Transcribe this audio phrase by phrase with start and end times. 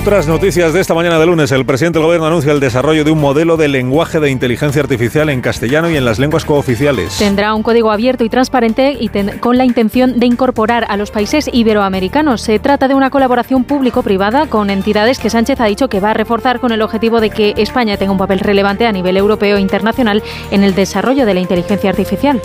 [0.00, 1.52] Otras noticias de esta mañana de lunes.
[1.52, 5.28] El presidente del gobierno anuncia el desarrollo de un modelo de lenguaje de inteligencia artificial
[5.28, 7.18] en castellano y en las lenguas cooficiales.
[7.18, 9.10] Tendrá un código abierto y transparente y
[9.40, 12.40] con la intención de incorporar a los países iberoamericanos.
[12.40, 16.14] Se trata de una colaboración público-privada con entidades que Sánchez ha dicho que va a
[16.14, 19.60] reforzar con el objetivo de que España tenga un papel relevante a nivel europeo e
[19.60, 22.40] internacional en el desarrollo de la inteligencia artificial.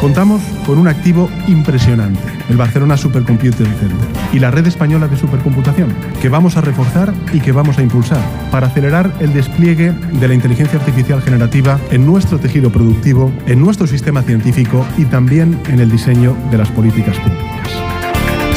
[0.00, 5.92] Contamos con un activo impresionante, el Barcelona Supercomputing Center y la red española de supercomputación,
[6.20, 10.34] que vamos a reforzar y que vamos a impulsar para acelerar el despliegue de la
[10.34, 15.90] inteligencia artificial generativa en nuestro tejido productivo, en nuestro sistema científico y también en el
[15.90, 17.85] diseño de las políticas públicas.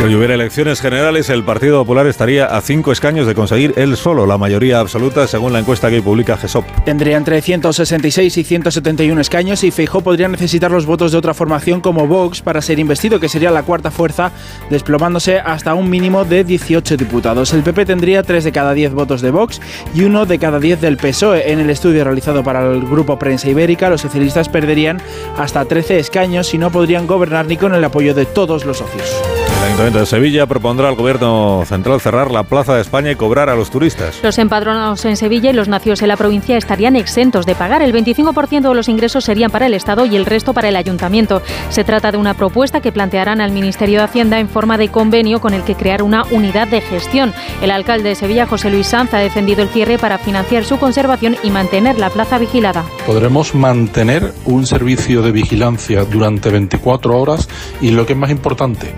[0.00, 3.98] Si hoy hubiera elecciones generales, el Partido Popular estaría a cinco escaños de conseguir él
[3.98, 6.64] solo la mayoría absoluta, según la encuesta que publica GESOP.
[6.86, 11.82] Tendría entre 166 y 171 escaños y Feijó podría necesitar los votos de otra formación
[11.82, 14.32] como Vox para ser investido, que sería la cuarta fuerza,
[14.70, 17.52] desplomándose hasta un mínimo de 18 diputados.
[17.52, 19.60] El PP tendría 3 de cada 10 votos de Vox
[19.94, 21.52] y 1 de cada 10 del PSOE.
[21.52, 25.02] En el estudio realizado para el Grupo Prensa Ibérica, los socialistas perderían
[25.36, 29.14] hasta 13 escaños y no podrían gobernar ni con el apoyo de todos los socios.
[29.60, 33.50] El Ayuntamiento de Sevilla propondrá al Gobierno Central cerrar la Plaza de España y cobrar
[33.50, 34.18] a los turistas.
[34.22, 37.82] Los empadronados en Sevilla y los nacidos en la provincia estarían exentos de pagar.
[37.82, 41.42] El 25% de los ingresos serían para el Estado y el resto para el Ayuntamiento.
[41.68, 45.42] Se trata de una propuesta que plantearán al Ministerio de Hacienda en forma de convenio
[45.42, 47.34] con el que crear una unidad de gestión.
[47.60, 51.36] El alcalde de Sevilla, José Luis Sanz, ha defendido el cierre para financiar su conservación
[51.42, 52.82] y mantener la plaza vigilada.
[53.06, 57.46] Podremos mantener un servicio de vigilancia durante 24 horas
[57.82, 58.94] y lo que es más importante,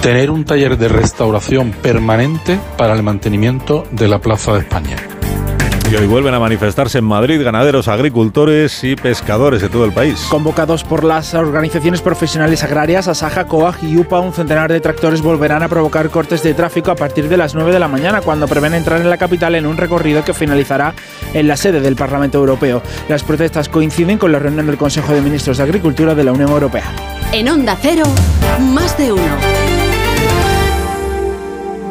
[0.00, 4.96] tener un taller de restauración permanente para el mantenimiento de la Plaza de España.
[5.90, 10.26] Y hoy vuelven a manifestarse en Madrid ganaderos, agricultores y pescadores de todo el país.
[10.28, 15.62] Convocados por las organizaciones profesionales agrarias, Asaja, COAG y UPA, un centenar de tractores volverán
[15.62, 18.74] a provocar cortes de tráfico a partir de las 9 de la mañana, cuando prevén
[18.74, 20.92] entrar en la capital en un recorrido que finalizará
[21.32, 22.82] en la sede del Parlamento Europeo.
[23.08, 26.50] Las protestas coinciden con la reunión del Consejo de Ministros de Agricultura de la Unión
[26.50, 26.84] Europea.
[27.32, 28.04] En Onda Cero,
[28.74, 29.57] más de uno.